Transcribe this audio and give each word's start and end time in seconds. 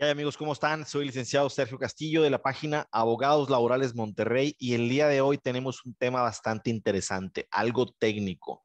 ¿Qué 0.00 0.08
amigos? 0.08 0.38
¿Cómo 0.38 0.54
están? 0.54 0.86
Soy 0.86 1.02
el 1.02 1.06
licenciado 1.08 1.50
Sergio 1.50 1.78
Castillo 1.78 2.22
de 2.22 2.30
la 2.30 2.40
página 2.40 2.88
Abogados 2.90 3.50
Laborales 3.50 3.94
Monterrey 3.94 4.56
y 4.58 4.72
el 4.72 4.88
día 4.88 5.08
de 5.08 5.20
hoy 5.20 5.36
tenemos 5.36 5.84
un 5.84 5.92
tema 5.92 6.22
bastante 6.22 6.70
interesante, 6.70 7.46
algo 7.50 7.84
técnico. 7.84 8.64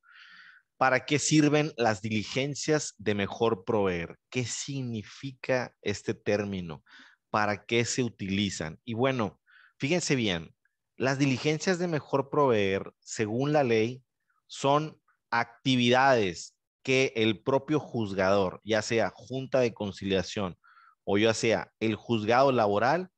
¿Para 0.77 1.05
qué 1.05 1.20
sirven 1.20 1.73
las 1.75 2.02
diligencias 2.02 2.95
de 3.00 3.16
mejor 3.16 3.66
proveer? 3.66 4.18
¿Qué 4.29 4.45
significa 4.45 5.75
este 5.82 6.13
término? 6.13 6.86
¿Para 7.29 7.65
qué 7.65 7.83
se 7.83 8.02
utilizan? 8.02 8.79
Y 8.86 8.93
bueno, 8.93 9.41
fíjense 9.77 10.15
bien, 10.15 10.55
las 10.95 11.20
diligencias 11.20 11.79
de 11.79 11.89
mejor 11.89 12.29
proveer, 12.29 12.93
según 13.02 13.52
la 13.52 13.65
ley, 13.65 14.02
son 14.47 15.02
actividades 15.31 16.55
que 16.81 17.11
el 17.17 17.43
propio 17.43 17.81
juzgador, 17.81 18.61
ya 18.63 18.81
sea 18.81 19.11
junta 19.13 19.59
de 19.59 19.73
conciliación 19.73 20.57
o 21.05 21.18
ya 21.18 21.33
sea 21.33 21.71
el 21.79 21.95
juzgado 21.95 22.51
laboral, 22.51 23.09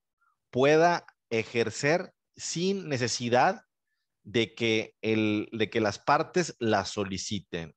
pueda 0.52 1.06
ejercer 1.30 2.14
sin 2.36 2.88
necesidad 2.88 3.64
de 4.24 4.54
que, 4.54 4.96
el, 5.02 5.50
de 5.52 5.70
que 5.70 5.82
las 5.82 6.00
partes 6.00 6.56
la 6.60 6.86
soliciten. 6.86 7.74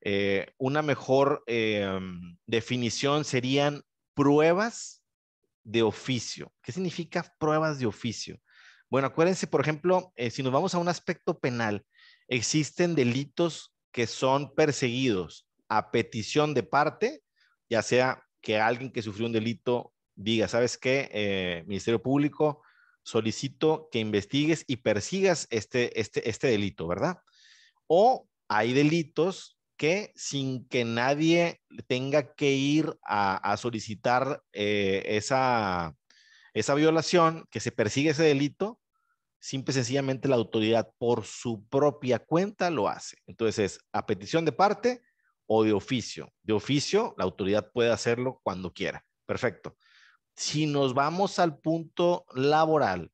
Eh, 0.00 0.46
una 0.58 0.82
mejor 0.82 1.42
eh, 1.46 1.98
definición 2.46 3.24
serían 3.24 3.82
pruebas 4.14 5.02
de 5.64 5.82
oficio. 5.82 6.52
¿Qué 6.62 6.72
significa 6.72 7.34
pruebas 7.38 7.78
de 7.78 7.86
oficio? 7.86 8.38
Bueno, 8.90 9.08
acuérdense, 9.08 9.46
por 9.46 9.60
ejemplo, 9.60 10.12
eh, 10.14 10.30
si 10.30 10.42
nos 10.42 10.52
vamos 10.52 10.74
a 10.74 10.78
un 10.78 10.88
aspecto 10.88 11.38
penal, 11.38 11.84
existen 12.28 12.94
delitos 12.94 13.74
que 13.90 14.06
son 14.06 14.54
perseguidos 14.54 15.48
a 15.68 15.90
petición 15.90 16.54
de 16.54 16.62
parte, 16.62 17.22
ya 17.68 17.82
sea 17.82 18.22
que 18.44 18.60
alguien 18.60 18.92
que 18.92 19.02
sufrió 19.02 19.26
un 19.26 19.32
delito 19.32 19.92
diga, 20.14 20.46
¿sabes 20.46 20.78
qué? 20.78 21.08
Eh, 21.12 21.64
Ministerio 21.66 22.00
Público, 22.00 22.62
solicito 23.02 23.88
que 23.90 23.98
investigues 23.98 24.64
y 24.68 24.76
persigas 24.76 25.48
este, 25.50 25.98
este, 25.98 26.28
este 26.28 26.48
delito, 26.48 26.86
¿verdad? 26.86 27.18
O 27.86 28.28
hay 28.48 28.72
delitos 28.72 29.58
que 29.76 30.12
sin 30.14 30.68
que 30.68 30.84
nadie 30.84 31.62
tenga 31.88 32.34
que 32.34 32.52
ir 32.52 32.96
a, 33.02 33.56
solicitar 33.56 34.42
eh, 34.52 35.02
esa, 35.06 35.96
esa 36.52 36.74
violación, 36.74 37.46
que 37.50 37.60
se 37.60 37.72
persigue 37.72 38.10
ese 38.10 38.22
delito, 38.22 38.78
simple 39.40 39.72
y 39.72 39.74
sencillamente 39.74 40.28
la 40.28 40.36
autoridad 40.36 40.92
por 40.98 41.24
su 41.24 41.66
propia 41.66 42.18
cuenta 42.18 42.70
lo 42.70 42.88
hace. 42.88 43.16
Entonces, 43.26 43.80
a 43.92 44.06
petición 44.06 44.44
de 44.44 44.52
parte, 44.52 45.02
o 45.46 45.64
de 45.64 45.72
oficio. 45.72 46.32
De 46.42 46.52
oficio, 46.52 47.14
la 47.18 47.24
autoridad 47.24 47.70
puede 47.72 47.90
hacerlo 47.90 48.40
cuando 48.42 48.72
quiera. 48.72 49.04
Perfecto. 49.26 49.76
Si 50.36 50.66
nos 50.66 50.94
vamos 50.94 51.38
al 51.38 51.58
punto 51.58 52.26
laboral, 52.34 53.10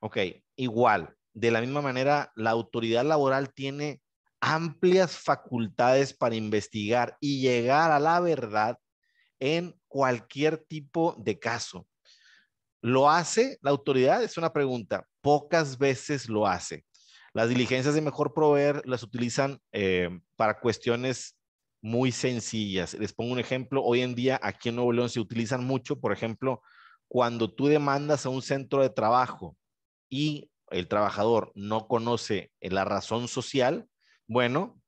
ok, 0.00 0.18
igual, 0.56 1.14
de 1.32 1.50
la 1.50 1.60
misma 1.60 1.82
manera, 1.82 2.32
la 2.36 2.50
autoridad 2.50 3.04
laboral 3.04 3.52
tiene 3.52 4.00
amplias 4.40 5.16
facultades 5.16 6.12
para 6.14 6.34
investigar 6.34 7.16
y 7.20 7.40
llegar 7.40 7.90
a 7.90 7.98
la 7.98 8.20
verdad 8.20 8.78
en 9.40 9.74
cualquier 9.88 10.58
tipo 10.58 11.16
de 11.18 11.38
caso. 11.38 11.86
¿Lo 12.80 13.10
hace 13.10 13.58
la 13.62 13.70
autoridad? 13.70 14.22
Es 14.22 14.36
una 14.36 14.52
pregunta. 14.52 15.06
Pocas 15.22 15.78
veces 15.78 16.28
lo 16.28 16.46
hace. 16.46 16.84
Las 17.32 17.48
diligencias 17.48 17.94
de 17.94 18.02
mejor 18.02 18.34
proveer 18.34 18.82
las 18.86 19.02
utilizan 19.02 19.58
eh, 19.72 20.10
para 20.36 20.60
cuestiones 20.60 21.36
muy 21.84 22.12
sencillas. 22.12 22.94
Les 22.94 23.12
pongo 23.12 23.34
un 23.34 23.38
ejemplo. 23.38 23.84
Hoy 23.84 24.00
en 24.00 24.14
día 24.14 24.40
aquí 24.42 24.70
en 24.70 24.76
Nuevo 24.76 24.90
León 24.90 25.10
se 25.10 25.20
utilizan 25.20 25.64
mucho, 25.64 26.00
por 26.00 26.14
ejemplo, 26.14 26.62
cuando 27.08 27.52
tú 27.52 27.66
demandas 27.66 28.24
a 28.24 28.30
un 28.30 28.40
centro 28.40 28.80
de 28.80 28.88
trabajo 28.88 29.54
y 30.08 30.50
el 30.70 30.88
trabajador 30.88 31.52
no 31.54 31.86
conoce 31.86 32.50
la 32.62 32.86
razón 32.86 33.28
social, 33.28 33.86
bueno, 34.26 34.80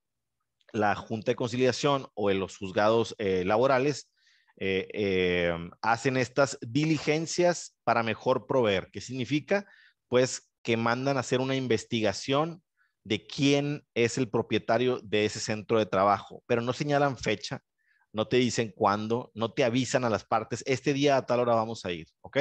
la 0.72 0.94
Junta 0.94 1.32
de 1.32 1.36
Conciliación 1.36 2.06
o 2.14 2.30
los 2.30 2.56
juzgados 2.56 3.14
eh, 3.18 3.44
laborales 3.44 4.10
eh, 4.56 4.88
eh, 4.94 5.54
hacen 5.82 6.16
estas 6.16 6.56
diligencias 6.62 7.76
para 7.84 8.02
mejor 8.04 8.46
proveer. 8.46 8.88
¿Qué 8.90 9.02
significa? 9.02 9.66
Pues 10.08 10.50
que 10.62 10.78
mandan 10.78 11.18
a 11.18 11.20
hacer 11.20 11.40
una 11.40 11.56
investigación 11.56 12.62
de 13.06 13.24
quién 13.24 13.86
es 13.94 14.18
el 14.18 14.28
propietario 14.28 14.98
de 15.00 15.26
ese 15.26 15.38
centro 15.38 15.78
de 15.78 15.86
trabajo, 15.86 16.42
pero 16.44 16.60
no 16.60 16.72
señalan 16.72 17.16
fecha, 17.16 17.62
no 18.12 18.26
te 18.26 18.36
dicen 18.36 18.72
cuándo, 18.74 19.30
no 19.32 19.52
te 19.52 19.62
avisan 19.62 20.04
a 20.04 20.10
las 20.10 20.24
partes, 20.24 20.64
este 20.66 20.92
día 20.92 21.16
a 21.16 21.24
tal 21.24 21.38
hora 21.38 21.54
vamos 21.54 21.84
a 21.84 21.92
ir, 21.92 22.08
¿ok? 22.22 22.38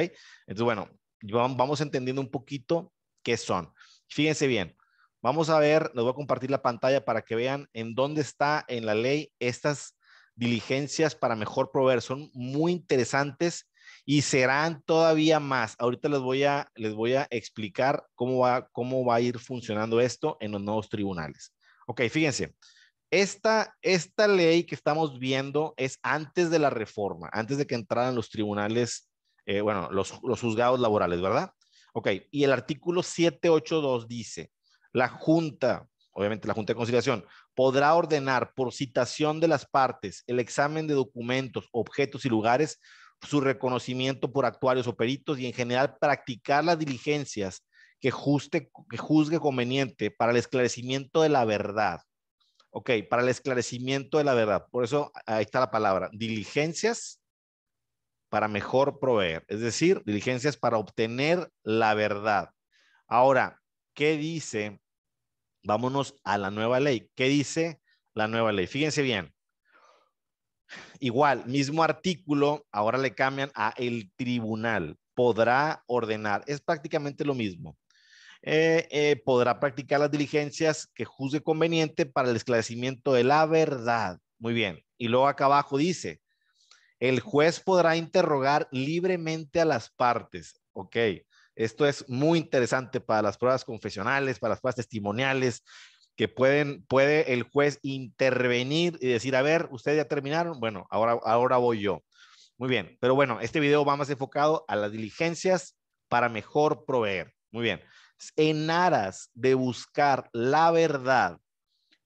Entonces, 0.48 0.64
bueno, 0.64 0.90
vamos 1.22 1.80
entendiendo 1.80 2.20
un 2.20 2.32
poquito 2.32 2.92
qué 3.22 3.36
son. 3.36 3.72
Fíjense 4.08 4.48
bien, 4.48 4.76
vamos 5.22 5.50
a 5.50 5.60
ver, 5.60 5.92
les 5.94 6.02
voy 6.02 6.10
a 6.10 6.16
compartir 6.16 6.50
la 6.50 6.62
pantalla 6.62 7.04
para 7.04 7.22
que 7.22 7.36
vean 7.36 7.68
en 7.72 7.94
dónde 7.94 8.22
está 8.22 8.64
en 8.66 8.86
la 8.86 8.96
ley 8.96 9.32
estas 9.38 9.96
diligencias 10.34 11.14
para 11.14 11.36
mejor 11.36 11.70
proveer. 11.70 12.02
Son 12.02 12.28
muy 12.34 12.72
interesantes 12.72 13.70
y 14.08 14.22
serán 14.22 14.82
todavía 14.82 15.40
más. 15.40 15.74
Ahorita 15.80 16.08
les 16.08 16.20
voy 16.20 16.44
a, 16.44 16.70
les 16.76 16.94
voy 16.94 17.14
a 17.14 17.26
explicar 17.28 18.06
cómo 18.14 18.38
va, 18.38 18.68
cómo 18.68 19.04
va 19.04 19.16
a 19.16 19.20
ir 19.20 19.40
funcionando 19.40 20.00
esto 20.00 20.36
en 20.40 20.52
los 20.52 20.62
nuevos 20.62 20.88
tribunales. 20.88 21.52
Ok, 21.88 22.02
fíjense. 22.08 22.54
Esta, 23.10 23.74
esta 23.82 24.28
ley 24.28 24.64
que 24.64 24.76
estamos 24.76 25.18
viendo 25.18 25.74
es 25.76 25.98
antes 26.02 26.50
de 26.50 26.60
la 26.60 26.70
reforma, 26.70 27.28
antes 27.32 27.58
de 27.58 27.66
que 27.66 27.74
entraran 27.74 28.14
los 28.14 28.30
tribunales, 28.30 29.10
eh, 29.44 29.60
bueno, 29.60 29.90
los, 29.90 30.20
los 30.22 30.40
juzgados 30.40 30.78
laborales, 30.78 31.20
¿verdad? 31.20 31.50
Ok, 31.92 32.08
y 32.30 32.44
el 32.44 32.52
artículo 32.52 33.02
782 33.02 34.06
dice, 34.06 34.52
la 34.92 35.08
Junta, 35.08 35.88
obviamente 36.12 36.46
la 36.46 36.54
Junta 36.54 36.72
de 36.72 36.76
Conciliación, 36.76 37.24
podrá 37.54 37.94
ordenar 37.94 38.52
por 38.54 38.72
citación 38.72 39.40
de 39.40 39.48
las 39.48 39.66
partes 39.66 40.22
el 40.26 40.38
examen 40.38 40.86
de 40.86 40.94
documentos, 40.94 41.68
objetos 41.72 42.24
y 42.24 42.28
lugares 42.28 42.80
su 43.22 43.40
reconocimiento 43.40 44.32
por 44.32 44.46
actuarios 44.46 44.86
o 44.86 44.96
peritos 44.96 45.38
y 45.38 45.46
en 45.46 45.52
general 45.52 45.96
practicar 46.00 46.64
las 46.64 46.78
diligencias 46.78 47.64
que, 48.00 48.10
juste, 48.10 48.70
que 48.90 48.96
juzgue 48.96 49.40
conveniente 49.40 50.10
para 50.10 50.32
el 50.32 50.38
esclarecimiento 50.38 51.22
de 51.22 51.28
la 51.28 51.44
verdad. 51.44 52.00
Ok, 52.70 52.90
para 53.08 53.22
el 53.22 53.28
esclarecimiento 53.28 54.18
de 54.18 54.24
la 54.24 54.34
verdad. 54.34 54.66
Por 54.70 54.84
eso 54.84 55.10
ahí 55.24 55.42
está 55.42 55.60
la 55.60 55.70
palabra, 55.70 56.10
diligencias 56.12 57.22
para 58.28 58.48
mejor 58.48 58.98
proveer, 58.98 59.44
es 59.48 59.60
decir, 59.60 60.02
diligencias 60.04 60.56
para 60.56 60.76
obtener 60.76 61.50
la 61.62 61.94
verdad. 61.94 62.50
Ahora, 63.06 63.62
¿qué 63.94 64.16
dice? 64.16 64.80
Vámonos 65.62 66.16
a 66.24 66.36
la 66.38 66.50
nueva 66.50 66.80
ley. 66.80 67.10
¿Qué 67.14 67.28
dice 67.28 67.80
la 68.14 68.28
nueva 68.28 68.52
ley? 68.52 68.66
Fíjense 68.66 69.02
bien. 69.02 69.35
Igual, 71.00 71.46
mismo 71.46 71.82
artículo, 71.82 72.66
ahora 72.72 72.98
le 72.98 73.14
cambian 73.14 73.50
a 73.54 73.72
el 73.76 74.10
tribunal. 74.16 74.96
Podrá 75.14 75.82
ordenar. 75.86 76.44
Es 76.46 76.60
prácticamente 76.60 77.24
lo 77.24 77.34
mismo. 77.34 77.76
Eh, 78.42 78.86
eh, 78.90 79.22
podrá 79.24 79.58
practicar 79.58 80.00
las 80.00 80.10
diligencias 80.10 80.86
que 80.94 81.04
juzgue 81.04 81.42
conveniente 81.42 82.06
para 82.06 82.30
el 82.30 82.36
esclarecimiento 82.36 83.12
de 83.12 83.24
la 83.24 83.46
verdad. 83.46 84.18
Muy 84.38 84.54
bien. 84.54 84.84
Y 84.98 85.08
luego 85.08 85.26
acá 85.26 85.46
abajo 85.46 85.78
dice, 85.78 86.20
el 87.00 87.20
juez 87.20 87.60
podrá 87.60 87.96
interrogar 87.96 88.68
libremente 88.70 89.60
a 89.60 89.64
las 89.64 89.90
partes. 89.90 90.60
Ok, 90.72 90.96
esto 91.54 91.86
es 91.86 92.08
muy 92.08 92.38
interesante 92.38 93.00
para 93.00 93.22
las 93.22 93.38
pruebas 93.38 93.64
confesionales, 93.64 94.38
para 94.38 94.52
las 94.52 94.60
pruebas 94.60 94.76
testimoniales, 94.76 95.62
que 96.16 96.28
pueden, 96.28 96.84
puede 96.86 97.32
el 97.34 97.42
juez 97.42 97.78
intervenir 97.82 98.98
y 99.00 99.08
decir, 99.08 99.36
a 99.36 99.42
ver, 99.42 99.68
ustedes 99.70 99.98
ya 99.98 100.08
terminaron, 100.08 100.58
bueno, 100.58 100.86
ahora, 100.90 101.18
ahora 101.24 101.58
voy 101.58 101.80
yo. 101.80 102.02
Muy 102.58 102.70
bien, 102.70 102.96
pero 103.00 103.14
bueno, 103.14 103.40
este 103.40 103.60
video 103.60 103.84
va 103.84 103.96
más 103.96 104.08
enfocado 104.08 104.64
a 104.66 104.76
las 104.76 104.90
diligencias 104.90 105.76
para 106.08 106.28
mejor 106.28 106.86
proveer. 106.86 107.34
Muy 107.50 107.62
bien, 107.62 107.82
en 108.36 108.70
aras 108.70 109.30
de 109.34 109.54
buscar 109.54 110.30
la 110.32 110.70
verdad, 110.70 111.38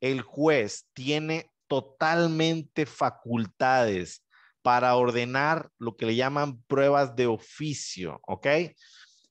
el 0.00 0.22
juez 0.22 0.86
tiene 0.92 1.50
totalmente 1.68 2.86
facultades 2.86 4.24
para 4.62 4.94
ordenar 4.96 5.70
lo 5.78 5.96
que 5.96 6.06
le 6.06 6.16
llaman 6.16 6.62
pruebas 6.64 7.14
de 7.14 7.26
oficio, 7.26 8.20
¿ok? 8.26 8.46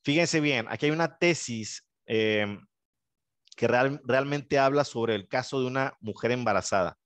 Fíjense 0.03 0.39
bien, 0.39 0.65
aquí 0.69 0.85
hay 0.85 0.91
una 0.91 1.17
tesis 1.17 1.85
eh, 2.05 2.57
que 3.59 3.67
realmente 3.67 4.57
habla 4.57 4.85
sobre 4.85 5.15
el 5.15 5.27
caso 5.27 5.59
de 5.59 5.67
una 5.67 5.93
mujer 5.99 6.31
embarazada. 6.31 6.97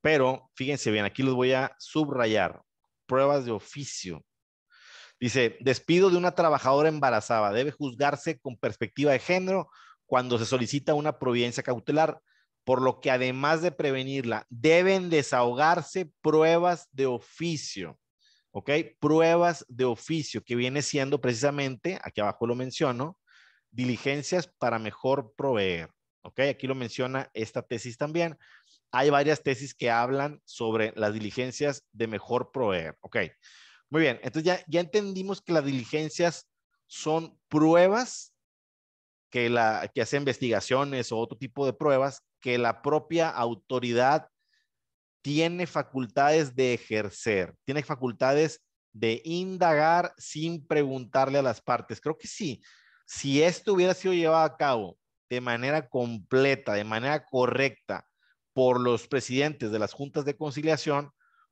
Pero 0.00 0.50
fíjense 0.54 0.90
bien, 0.90 1.04
aquí 1.04 1.22
los 1.22 1.34
voy 1.34 1.52
a 1.52 1.76
subrayar. 1.78 2.62
Pruebas 3.04 3.44
de 3.44 3.50
oficio. 3.50 4.24
Dice, 5.20 5.58
despido 5.60 6.08
de 6.08 6.16
una 6.16 6.32
trabajadora 6.32 6.88
embarazada 6.88 7.52
debe 7.52 7.72
juzgarse 7.72 8.40
con 8.40 8.56
perspectiva 8.56 9.12
de 9.12 9.18
género 9.18 9.68
cuando 10.06 10.38
se 10.38 10.46
solicita 10.46 10.94
una 10.94 11.18
providencia 11.18 11.62
cautelar, 11.62 12.22
por 12.64 12.80
lo 12.80 13.00
que 13.00 13.10
además 13.10 13.60
de 13.60 13.70
prevenirla, 13.70 14.46
deben 14.48 15.10
desahogarse 15.10 16.10
pruebas 16.22 16.88
de 16.90 17.04
oficio. 17.04 17.98
¿ok? 18.52 18.70
Pruebas 18.98 19.66
de 19.68 19.84
oficio, 19.84 20.42
que 20.42 20.56
viene 20.56 20.80
siendo 20.80 21.20
precisamente, 21.20 21.98
aquí 22.02 22.22
abajo 22.22 22.46
lo 22.46 22.54
menciono, 22.54 23.18
diligencias 23.70 24.46
para 24.58 24.78
mejor 24.78 25.34
proveer, 25.36 25.90
¿ok? 26.22 26.40
Aquí 26.50 26.66
lo 26.66 26.74
menciona 26.74 27.30
esta 27.34 27.62
tesis 27.62 27.96
también. 27.96 28.38
Hay 28.90 29.10
varias 29.10 29.42
tesis 29.42 29.74
que 29.74 29.90
hablan 29.90 30.40
sobre 30.44 30.92
las 30.96 31.12
diligencias 31.12 31.84
de 31.92 32.06
mejor 32.06 32.50
proveer, 32.52 32.96
¿ok? 33.00 33.18
Muy 33.90 34.02
bien, 34.02 34.18
entonces 34.22 34.44
ya, 34.44 34.64
ya 34.66 34.80
entendimos 34.80 35.40
que 35.40 35.52
las 35.52 35.64
diligencias 35.64 36.48
son 36.86 37.38
pruebas 37.48 38.34
que, 39.30 39.50
la, 39.50 39.90
que 39.94 40.02
hace 40.02 40.16
investigaciones 40.16 41.12
o 41.12 41.18
otro 41.18 41.38
tipo 41.38 41.66
de 41.66 41.72
pruebas 41.72 42.22
que 42.40 42.58
la 42.58 42.82
propia 42.82 43.28
autoridad 43.28 44.28
tiene 45.22 45.66
facultades 45.66 46.54
de 46.54 46.74
ejercer, 46.74 47.54
tiene 47.64 47.82
facultades 47.82 48.62
de 48.92 49.20
indagar 49.24 50.14
sin 50.16 50.66
preguntarle 50.66 51.38
a 51.38 51.42
las 51.42 51.60
partes. 51.60 52.00
Creo 52.00 52.16
que 52.16 52.28
sí, 52.28 52.62
si 53.06 53.42
esto 53.42 53.74
hubiera 53.74 53.94
sido 53.94 54.14
llevado 54.14 54.44
a 54.44 54.56
cabo 54.56 54.98
de 55.28 55.40
manera 55.40 55.88
completa, 55.88 56.74
de 56.74 56.84
manera 56.84 57.24
correcta 57.24 58.06
por 58.52 58.80
los 58.80 59.06
presidentes 59.06 59.70
de 59.70 59.78
las 59.78 59.92
juntas 59.92 60.24
de 60.24 60.36
conciliación, 60.36 61.10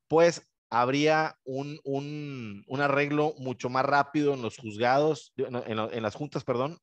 pues 0.09 0.43
habría 0.71 1.39
un, 1.45 1.81
un, 1.85 2.81
arreglo 2.81 3.35
mucho 3.39 3.69
más 3.69 3.85
rápido 3.85 4.35
en 4.35 4.43
los 4.43 4.57
juzgados, 4.57 5.33
en, 5.37 6.03
las 6.03 6.15
juntas, 6.15 6.45
perdón. 6.45 6.79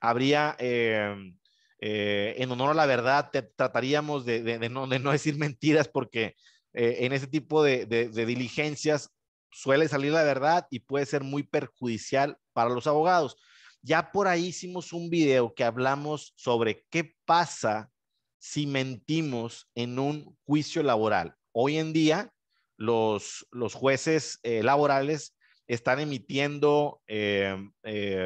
Habría 0.00 0.56
eh, 0.58 1.14
eh, 1.80 2.34
en 2.38 2.50
honor 2.50 2.70
a 2.70 2.74
la 2.74 2.86
verdad, 2.86 3.30
trataríamos 3.56 4.24
de, 4.24 4.68
no, 4.70 4.86
decir 4.86 5.36
mentiras 5.36 5.88
porque 5.88 6.36
eh, 6.72 6.98
en 7.00 7.12
ese 7.12 7.26
tipo 7.26 7.62
de, 7.62 7.86
diligencias 7.86 9.10
suele 9.50 9.88
salir 9.88 10.12
la 10.12 10.22
verdad 10.22 10.66
y 10.70 10.80
puede 10.80 11.06
ser 11.06 11.24
muy 11.24 11.42
perjudicial 11.42 12.38
para 12.52 12.70
los 12.70 12.86
abogados. 12.86 13.36
Ya 13.86 14.10
por 14.10 14.26
ahí 14.26 14.46
hicimos 14.46 14.92
un 14.92 15.10
video 15.10 15.54
que 15.54 15.62
hablamos 15.62 16.32
sobre 16.34 16.84
qué 16.90 17.14
pasa 17.24 17.88
si 18.36 18.66
mentimos 18.66 19.70
en 19.76 20.00
un 20.00 20.36
juicio 20.44 20.82
laboral. 20.82 21.36
Hoy 21.52 21.76
en 21.76 21.92
día, 21.92 22.32
los, 22.76 23.46
los 23.52 23.74
jueces 23.74 24.40
eh, 24.42 24.64
laborales 24.64 25.36
están 25.68 26.00
emitiendo 26.00 27.00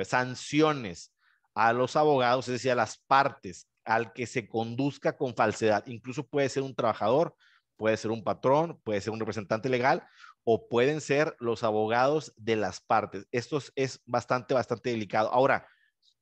sanciones 0.07 1.13
a 1.55 1.75
los 1.75 1.95
abogados, 1.95 2.49
es 2.49 2.53
decir, 2.53 2.71
a 2.71 2.77
las 2.77 2.97
partes, 3.07 3.69
al 3.85 4.15
que 4.15 4.27
se 4.27 4.49
conduzca 4.49 5.15
con 5.15 5.35
falsedad. 5.35 5.87
Incluso 5.89 6.27
puede 6.27 6.49
ser 6.49 6.63
un 6.63 6.75
trabajador, 6.75 7.37
puede 7.77 7.99
ser 7.99 8.13
un 8.13 8.25
patrón, 8.25 8.81
puede 8.83 9.03
ser 9.03 9.13
un 9.13 9.21
representante 9.21 9.69
legal 9.69 10.09
o 10.53 10.67
pueden 10.67 11.01
ser 11.01 11.37
los 11.39 11.63
abogados 11.63 12.35
de 12.37 12.57
las 12.57 12.81
partes. 12.81 13.25
Esto 13.31 13.63
es 13.77 14.03
bastante, 14.05 14.53
bastante 14.53 14.91
delicado. 14.91 15.33
Ahora, 15.33 15.65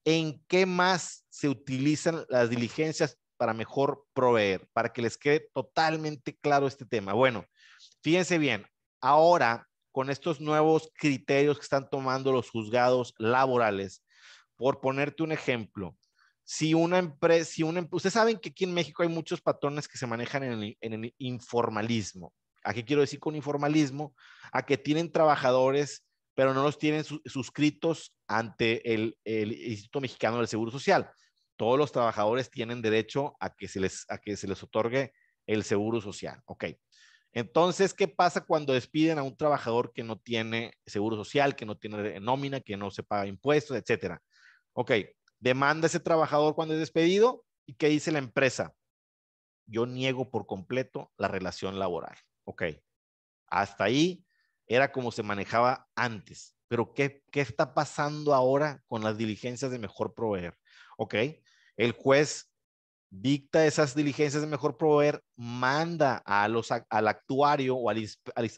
¿en 0.04 0.44
qué 0.48 0.66
más 0.66 1.24
se 1.30 1.48
utilizan 1.48 2.26
las 2.28 2.50
diligencias 2.50 3.18
para 3.38 3.54
mejor 3.54 4.04
proveer? 4.12 4.68
Para 4.74 4.92
que 4.92 5.00
les 5.00 5.16
quede 5.16 5.48
totalmente 5.54 6.36
claro 6.36 6.66
este 6.66 6.84
tema. 6.84 7.14
Bueno, 7.14 7.46
fíjense 8.02 8.36
bien, 8.36 8.66
ahora 9.00 9.66
con 9.92 10.10
estos 10.10 10.42
nuevos 10.42 10.92
criterios 10.92 11.56
que 11.56 11.62
están 11.62 11.88
tomando 11.88 12.30
los 12.30 12.50
juzgados 12.50 13.14
laborales, 13.16 14.04
por 14.56 14.82
ponerte 14.82 15.22
un 15.22 15.32
ejemplo, 15.32 15.96
si 16.44 16.74
una 16.74 16.98
empresa, 16.98 17.50
si 17.50 17.62
una, 17.62 17.88
ustedes 17.90 18.12
saben 18.12 18.38
que 18.38 18.50
aquí 18.50 18.64
en 18.64 18.74
México 18.74 19.02
hay 19.02 19.08
muchos 19.08 19.40
patrones 19.40 19.88
que 19.88 19.96
se 19.96 20.06
manejan 20.06 20.42
en 20.42 20.92
el, 20.92 21.14
informalismo. 21.16 22.34
¿A 22.68 22.74
qué 22.74 22.84
quiero 22.84 23.00
decir 23.00 23.18
con 23.18 23.34
informalismo? 23.34 24.14
A 24.52 24.66
que 24.66 24.76
tienen 24.76 25.10
trabajadores, 25.10 26.04
pero 26.34 26.52
no 26.52 26.62
los 26.62 26.76
tienen 26.76 27.02
suscritos 27.02 28.14
ante 28.26 28.92
el, 28.92 29.16
Instituto 29.24 30.02
Mexicano 30.02 30.36
del 30.36 30.48
Seguro 30.48 30.70
Social. 30.70 31.10
Todos 31.56 31.78
los 31.78 31.92
trabajadores 31.92 32.50
tienen 32.50 32.82
derecho 32.82 33.34
a 33.40 33.56
que 33.56 33.68
se 33.68 33.80
les, 33.80 34.04
a 34.10 34.18
que 34.18 34.36
se 34.36 34.46
les 34.46 34.62
otorgue 34.62 35.14
el 35.46 35.64
seguro 35.64 36.02
social. 36.02 36.42
Ok. 36.44 36.66
Entonces, 37.32 37.94
¿qué 37.94 38.06
pasa 38.06 38.44
cuando 38.44 38.74
despiden 38.74 39.18
a 39.18 39.22
un 39.22 39.34
trabajador 39.34 39.90
que 39.94 40.02
no 40.02 40.18
tiene 40.18 40.74
seguro 40.84 41.16
social, 41.16 41.56
que 41.56 41.64
no 41.64 41.78
tiene 41.78 42.20
nómina, 42.20 42.60
que 42.60 42.76
no 42.76 42.90
se 42.90 43.02
paga 43.02 43.26
impuestos, 43.26 43.78
etcétera? 43.78 44.20
Ok, 44.74 44.92
demanda 45.38 45.86
ese 45.86 46.00
trabajador 46.00 46.54
cuando 46.54 46.74
es 46.74 46.80
despedido 46.80 47.46
y 47.64 47.76
¿qué 47.76 47.88
dice 47.88 48.12
la 48.12 48.18
empresa? 48.18 48.74
Yo 49.64 49.86
niego 49.86 50.30
por 50.30 50.46
completo 50.46 51.10
la 51.16 51.28
relación 51.28 51.78
laboral. 51.78 52.16
Ok, 52.48 52.62
hasta 53.48 53.84
ahí 53.84 54.24
era 54.66 54.90
como 54.90 55.12
se 55.12 55.22
manejaba 55.22 55.86
antes. 55.94 56.56
Pero 56.66 56.94
¿qué, 56.94 57.22
qué 57.30 57.42
está 57.42 57.74
pasando 57.74 58.32
ahora 58.32 58.82
con 58.86 59.04
las 59.04 59.18
diligencias 59.18 59.70
de 59.70 59.78
mejor 59.78 60.14
proveer? 60.14 60.56
Ok, 60.96 61.14
el 61.76 61.92
juez 61.92 62.50
dicta 63.10 63.66
esas 63.66 63.94
diligencias 63.94 64.40
de 64.40 64.48
mejor 64.48 64.78
proveer, 64.78 65.22
manda 65.36 66.22
a 66.24 66.48
los, 66.48 66.70
al 66.72 67.08
actuario 67.08 67.76
o 67.76 67.90
al, 67.90 68.08
al 68.34 68.50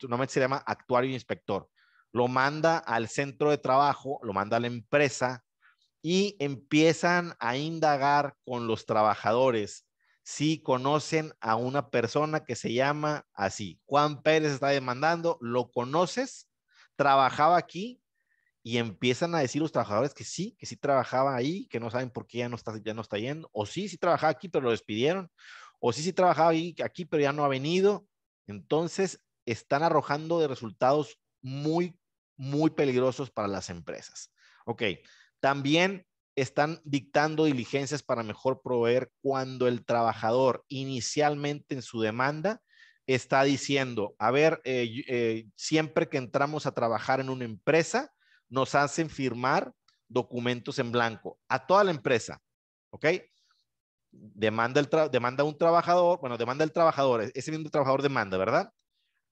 normalmente 0.00 0.32
se 0.32 0.40
llama 0.40 0.64
actuario 0.66 1.10
inspector, 1.10 1.68
lo 2.12 2.28
manda 2.28 2.78
al 2.78 3.08
centro 3.08 3.50
de 3.50 3.58
trabajo, 3.58 4.20
lo 4.22 4.32
manda 4.32 4.56
a 4.56 4.60
la 4.60 4.68
empresa 4.68 5.44
y 6.00 6.34
empiezan 6.38 7.34
a 7.40 7.58
indagar 7.58 8.36
con 8.46 8.66
los 8.66 8.86
trabajadores 8.86 9.86
si 10.24 10.62
conocen 10.62 11.34
a 11.40 11.54
una 11.54 11.90
persona 11.90 12.44
que 12.44 12.56
se 12.56 12.72
llama 12.72 13.26
así. 13.34 13.78
Juan 13.84 14.22
Pérez 14.22 14.52
está 14.52 14.68
demandando, 14.68 15.36
¿lo 15.42 15.70
conoces? 15.70 16.48
¿Trabajaba 16.96 17.58
aquí? 17.58 18.00
Y 18.62 18.78
empiezan 18.78 19.34
a 19.34 19.40
decir 19.40 19.60
los 19.60 19.70
trabajadores 19.70 20.14
que 20.14 20.24
sí, 20.24 20.56
que 20.58 20.64
sí 20.64 20.76
trabajaba 20.76 21.36
ahí, 21.36 21.66
que 21.66 21.78
no 21.78 21.90
saben 21.90 22.08
por 22.08 22.26
qué 22.26 22.38
ya 22.38 22.48
no 22.48 22.56
está, 22.56 22.72
ya 22.82 22.94
no 22.94 23.02
está 23.02 23.18
yendo. 23.18 23.50
O 23.52 23.66
sí, 23.66 23.86
sí 23.86 23.98
trabajaba 23.98 24.30
aquí, 24.30 24.48
pero 24.48 24.64
lo 24.64 24.70
despidieron. 24.70 25.30
O 25.78 25.92
sí, 25.92 26.02
sí 26.02 26.14
trabajaba 26.14 26.52
aquí, 26.82 27.04
pero 27.04 27.22
ya 27.22 27.34
no 27.34 27.44
ha 27.44 27.48
venido. 27.48 28.06
Entonces, 28.46 29.22
están 29.44 29.82
arrojando 29.82 30.40
de 30.40 30.48
resultados 30.48 31.20
muy, 31.42 31.98
muy 32.36 32.70
peligrosos 32.70 33.30
para 33.30 33.48
las 33.48 33.68
empresas. 33.68 34.32
Ok, 34.64 34.84
también 35.40 36.06
están 36.36 36.80
dictando 36.84 37.44
diligencias 37.44 38.02
para 38.02 38.22
mejor 38.22 38.60
proveer 38.62 39.10
cuando 39.22 39.68
el 39.68 39.84
trabajador 39.84 40.64
inicialmente 40.68 41.74
en 41.74 41.82
su 41.82 42.00
demanda 42.00 42.60
está 43.06 43.42
diciendo, 43.44 44.14
a 44.18 44.30
ver, 44.30 44.60
eh, 44.64 45.04
eh, 45.08 45.46
siempre 45.56 46.08
que 46.08 46.16
entramos 46.16 46.66
a 46.66 46.72
trabajar 46.72 47.20
en 47.20 47.28
una 47.28 47.44
empresa, 47.44 48.10
nos 48.48 48.74
hacen 48.74 49.10
firmar 49.10 49.72
documentos 50.08 50.78
en 50.78 50.92
blanco 50.92 51.38
a 51.48 51.66
toda 51.66 51.84
la 51.84 51.90
empresa, 51.90 52.40
¿ok? 52.90 53.06
Demanda, 54.10 54.80
el 54.80 54.88
demanda 55.10 55.44
un 55.44 55.58
trabajador, 55.58 56.20
bueno, 56.20 56.38
demanda 56.38 56.64
el 56.64 56.72
trabajador, 56.72 57.30
ese 57.34 57.50
mismo 57.50 57.68
trabajador 57.68 58.02
demanda, 58.02 58.38
¿verdad? 58.38 58.72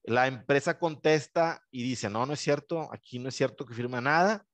La 0.03 0.27
empresa 0.27 0.77
contesta 0.77 1.63
y 1.71 1.83
dice, 1.83 2.09
no, 2.09 2.25
no 2.25 2.33
es 2.33 2.39
cierto, 2.39 2.89
aquí 2.91 3.19
no 3.19 3.29
es 3.29 3.35
cierto 3.35 3.65
que 3.65 3.73
firma 3.73 4.01
nada, 4.01 4.45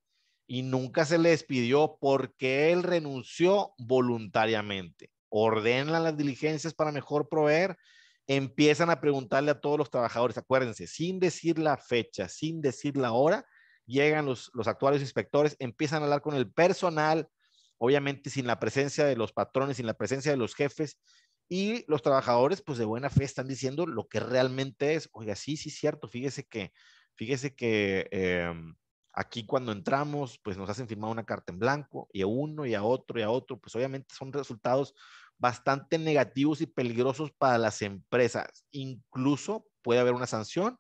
y 0.49 0.63
nunca 0.63 1.05
se 1.05 1.19
le 1.19 1.29
despidió 1.29 1.99
porque 2.01 2.71
él 2.71 2.81
renunció 2.81 3.75
voluntariamente. 3.77 5.11
Ordenan 5.29 6.03
las 6.03 6.17
diligencias 6.17 6.73
para 6.73 6.91
mejor 6.91 7.29
proveer, 7.29 7.77
empiezan 8.25 8.89
a 8.89 8.99
preguntarle 8.99 9.51
a 9.51 9.61
todos 9.61 9.77
los 9.77 9.91
trabajadores, 9.91 10.39
acuérdense, 10.39 10.87
sin 10.87 11.19
decir 11.19 11.59
la 11.59 11.77
fecha, 11.77 12.27
sin 12.27 12.61
decir 12.61 12.97
la 12.97 13.11
hora, 13.11 13.45
llegan 13.85 14.25
los, 14.25 14.49
los 14.55 14.67
actuales 14.67 15.01
inspectores, 15.01 15.55
empiezan 15.59 16.01
a 16.01 16.05
hablar 16.05 16.21
con 16.21 16.35
el 16.35 16.51
personal, 16.51 17.29
obviamente 17.77 18.31
sin 18.31 18.47
la 18.47 18.59
presencia 18.59 19.05
de 19.05 19.15
los 19.15 19.31
patrones, 19.31 19.77
sin 19.77 19.85
la 19.85 19.93
presencia 19.93 20.31
de 20.31 20.37
los 20.37 20.55
jefes, 20.55 20.99
y 21.47 21.85
los 21.87 22.01
trabajadores, 22.01 22.63
pues 22.63 22.79
de 22.79 22.85
buena 22.85 23.11
fe, 23.11 23.23
están 23.23 23.47
diciendo 23.47 23.85
lo 23.85 24.07
que 24.07 24.19
realmente 24.19 24.95
es. 24.95 25.09
Oiga, 25.11 25.35
sí, 25.35 25.57
sí, 25.57 25.69
cierto, 25.69 26.07
fíjese 26.07 26.45
que, 26.45 26.71
fíjese 27.15 27.53
que 27.53 28.07
em, 28.09 28.75
Aquí 29.19 29.45
cuando 29.45 29.73
entramos, 29.73 30.39
pues 30.41 30.57
nos 30.57 30.69
hacen 30.69 30.87
firmar 30.87 31.11
una 31.11 31.25
carta 31.25 31.51
en 31.51 31.59
blanco 31.59 32.07
y 32.13 32.21
a 32.21 32.27
uno 32.27 32.65
y 32.65 32.73
a 32.73 32.83
otro 32.83 33.19
y 33.19 33.21
a 33.21 33.29
otro, 33.29 33.59
pues 33.59 33.75
obviamente 33.75 34.15
son 34.15 34.31
resultados 34.31 34.95
bastante 35.37 35.97
negativos 35.97 36.61
y 36.61 36.67
peligrosos 36.67 37.29
para 37.37 37.57
las 37.57 37.81
empresas. 37.81 38.65
Incluso 38.71 39.65
puede 39.81 39.99
haber 39.99 40.13
una 40.13 40.25
sanción, 40.25 40.79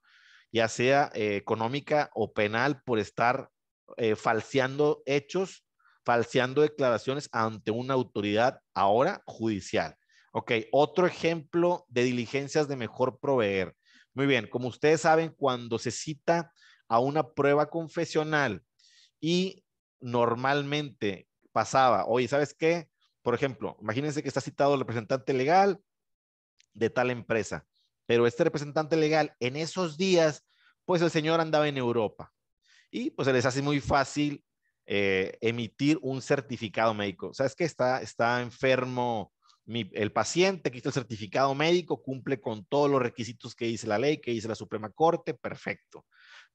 ya 0.53 0.69
sea 0.69 1.11
eh, 1.15 1.35
económica 1.35 2.11
o 2.13 2.31
penal, 2.31 2.81
por 2.83 2.99
estar 2.99 3.49
eh, 3.97 4.15
falseando 4.15 5.03
hechos, 5.05 5.65
falseando 6.05 6.61
declaraciones 6.61 7.27
ante 7.33 7.71
una 7.71 7.95
autoridad 7.95 8.61
ahora 8.73 9.21
judicial. 9.25 9.97
Ok, 10.31 10.53
otro 10.71 11.07
ejemplo 11.07 11.83
de 11.89 12.03
diligencias 12.05 12.69
de 12.69 12.77
mejor 12.77 13.19
proveer. 13.19 13.75
Muy 14.13 14.27
bien, 14.27 14.47
como 14.47 14.69
ustedes 14.69 15.01
saben, 15.01 15.35
cuando 15.37 15.77
se 15.77 15.91
cita 15.91 16.53
a 16.89 16.99
una 16.99 17.29
prueba 17.29 17.69
confesional 17.69 18.63
y 19.21 19.63
normalmente 20.01 21.29
pasaba, 21.53 22.05
oye, 22.05 22.27
¿sabes 22.27 22.53
qué? 22.53 22.89
Por 23.21 23.35
ejemplo, 23.35 23.77
imagínense 23.81 24.21
que 24.21 24.27
está 24.27 24.41
citado 24.41 24.73
el 24.73 24.81
representante 24.81 25.33
legal 25.33 25.79
de 26.73 26.89
tal 26.89 27.11
empresa, 27.11 27.65
pero 28.05 28.27
este 28.27 28.43
representante 28.43 28.97
legal 28.97 29.35
en 29.39 29.55
esos 29.55 29.97
días 29.97 30.45
pues 30.85 31.01
el 31.01 31.11
señor 31.11 31.39
andaba 31.39 31.67
en 31.67 31.77
Europa 31.77 32.33
y 32.89 33.11
pues 33.11 33.27
se 33.27 33.33
les 33.33 33.45
hace 33.45 33.61
muy 33.61 33.79
fácil 33.79 34.43
eh, 34.87 35.37
emitir 35.41 35.99
un 36.01 36.19
certificado 36.19 36.95
médico. 36.95 37.31
¿Sabes 37.31 37.55
que 37.55 37.63
está, 37.63 38.01
está 38.01 38.41
enfermo 38.41 39.31
el 39.67 40.11
paciente? 40.11 40.75
Está 40.75 40.89
el 40.89 40.93
certificado 40.93 41.53
médico, 41.53 42.01
cumple 42.01 42.41
con 42.41 42.65
todos 42.65 42.89
los 42.89 42.99
requisitos 42.99 43.53
que 43.53 43.65
dice 43.65 43.85
la 43.85 43.99
ley, 43.99 44.17
que 44.17 44.31
dice 44.31 44.47
la 44.47 44.55
Suprema 44.55 44.89
Corte, 44.89 45.35
perfecto. 45.35 46.07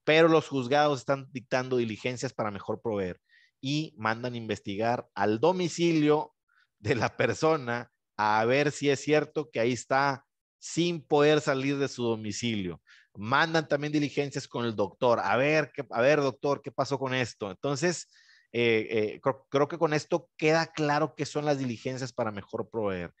Pero 0.05 0.29
los 0.29 0.47
juzgados 0.47 0.99
están 0.99 1.27
dictando 1.31 1.75
diligencias 1.75 2.31
para 2.31 2.51
mejor 2.51 2.81
proveer 2.81 3.19
y 3.59 3.93
mandan 3.97 4.35
investigar 4.35 5.09
al 5.13 5.39
domicilio 5.41 6.33
de 6.79 6.95
la 6.95 7.17
persona 7.17 7.91
a 8.15 8.45
ver 8.45 8.71
si 8.71 8.89
es 8.89 9.01
cierto 9.01 9.49
que 9.51 9.59
ahí 9.59 9.73
está 9.73 10.25
sin 10.59 11.01
poder 11.05 11.41
salir 11.41 11.77
de 11.77 11.87
su 11.87 12.03
domicilio. 12.03 12.81
Mandan 13.13 13.67
también 13.67 13.93
diligencias 13.93 14.47
con 14.47 14.65
el 14.65 14.75
doctor. 14.75 15.19
A 15.21 15.35
ver, 15.37 15.71
a 15.91 16.01
ver, 16.01 16.21
doctor, 16.21 16.61
¿qué 16.61 16.71
pasó 16.71 16.97
con 16.97 17.13
esto? 17.13 17.51
Entonces, 17.51 18.07
eh, 18.51 18.87
eh, 18.89 19.21
creo, 19.49 19.67
que 19.67 19.77
con 19.77 19.93
esto 19.93 20.29
queda 20.37 20.67
claro 20.67 21.13
qué 21.15 21.25
son 21.25 21.45
las 21.45 21.57
diligencias 21.57 22.13
para 22.13 22.31
mejor 22.31 22.69
proveer. 22.69 23.13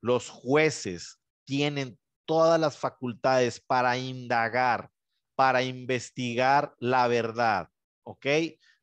Los 0.00 0.28
jueces 0.28 1.18
tienen 1.44 1.98
todas 2.24 2.60
las 2.60 2.78
facultades 2.78 3.60
para 3.60 3.98
indagar, 3.98 4.90
para 5.36 5.62
investigar 5.62 6.74
la 6.78 7.06
verdad, 7.06 7.68
¿ok? 8.02 8.26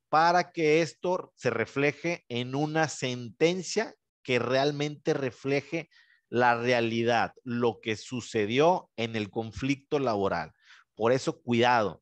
Para 0.08 0.52
que 0.52 0.82
esto 0.82 1.34
se 1.36 1.50
refleje 1.50 2.24
en 2.30 2.56
una 2.56 2.88
sentencia 2.88 3.96
que 4.24 4.40
realmente 4.40 5.14
refleje 5.14 5.90
la 6.30 6.56
realidad, 6.56 7.34
lo 7.44 7.80
que 7.82 7.98
sucedió 7.98 8.90
en 8.96 9.16
el 9.16 9.30
conflicto 9.30 10.00
laboral. 10.00 10.54
Por 10.96 11.12
eso, 11.12 11.42
cuidado. 11.42 12.02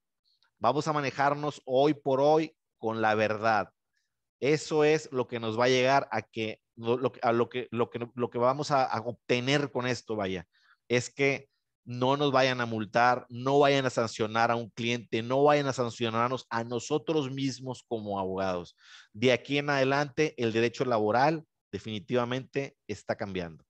Vamos 0.60 0.88
a 0.88 0.93
manejarnos 0.93 1.62
hoy 1.65 1.93
por 1.93 2.22
hoy 2.22 2.55
con 2.77 3.01
la 3.01 3.15
verdad. 3.15 3.74
Eso 4.39 4.84
es 4.84 5.12
lo 5.12 5.27
que 5.27 5.39
nos 5.39 5.60
va 5.60 5.65
a 5.65 5.70
llegar 5.70 6.08
a 6.12 6.22
que 6.22 6.62
lo, 6.75 7.12
a 7.22 7.31
lo 7.31 7.50
que 7.50 7.67
lo 7.72 7.89
que 7.89 8.08
lo 8.15 8.29
que 8.29 8.38
vamos 8.38 8.72
a, 8.72 9.00
obtener 9.01 9.72
con 9.72 9.88
esto, 9.88 10.15
vaya, 10.15 10.48
es 10.88 11.10
que 11.10 11.50
no 11.91 12.15
nos 12.15 12.31
vayan 12.31 12.62
a 12.62 12.65
multar, 12.65 13.25
no 13.29 13.60
vayan 13.60 13.86
a 13.86 13.89
sancionar 13.89 14.50
a 14.50 14.55
un 14.55 14.69
cliente, 14.69 15.21
no 15.21 15.43
vayan 15.43 15.67
a 15.67 15.74
sancionarnos 15.74 16.48
a 16.50 16.63
nosotros 16.63 17.29
mismos 17.29 17.83
como 17.88 18.17
abogados. 18.17 18.75
De 19.13 19.33
aquí 19.33 19.57
en 19.57 19.69
adelante, 19.69 20.33
el 20.38 20.53
derecho 20.53 20.86
laboral 20.86 21.45
definitivamente 21.71 22.77
está 22.88 23.15
cambiando. 23.15 23.65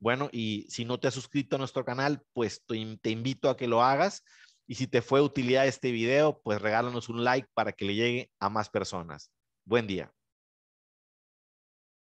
Bueno, 0.00 0.28
y 0.32 0.66
si 0.68 0.84
no 0.84 0.98
te 0.98 1.08
has 1.08 1.14
suscrito 1.14 1.56
a 1.56 1.58
nuestro 1.58 1.84
canal, 1.84 2.22
pues 2.32 2.64
te, 2.66 2.76
invito 2.76 3.50
a 3.50 3.56
que 3.56 3.68
lo 3.68 3.82
hagas. 3.82 4.24
Y 4.66 4.74
si 4.76 4.86
te 4.86 5.02
fue 5.02 5.20
utilidad 5.20 5.66
este 5.66 5.92
video, 5.92 6.40
pues 6.42 6.60
regálanos 6.60 7.08
un 7.08 7.22
like 7.22 7.48
para 7.54 7.72
que 7.72 7.84
le 7.84 7.94
llegue 7.94 8.30
a 8.40 8.48
más 8.48 8.68
personas. 8.68 9.30
Buen 9.64 9.86
día. 9.86 10.12